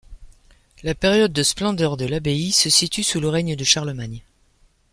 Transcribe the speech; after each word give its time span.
La 0.81 0.95
période 0.95 1.31
de 1.31 1.43
splendeur 1.43 1.95
de 1.95 2.05
l'abbaye 2.07 2.51
se 2.51 2.71
situe 2.71 3.03
sous 3.03 3.19
le 3.19 3.29
règne 3.29 3.55
de 3.55 3.63
Charlemagne. 3.63 4.23